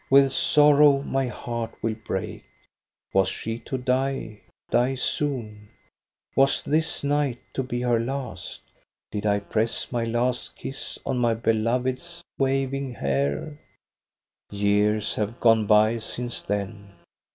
[0.09, 2.45] With sorrow my heart will break.
[3.13, 5.69] Was she to die, die soon?
[6.35, 8.63] Was this night to be her last?
[9.11, 13.59] Did I press my last kiss on my beloved's waving hair?
[14.49, 16.93] Years have gone by since then.